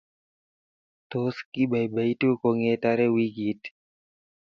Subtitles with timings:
[1.11, 3.61] Tos, kibaibaitu kongetare weekit?